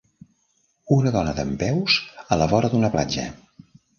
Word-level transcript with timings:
Una 0.95 1.11
dona 1.15 1.35
dempeus 1.41 1.99
a 2.35 2.39
la 2.43 2.49
vora 2.53 2.73
d'una 2.75 2.93
platja. 2.99 3.29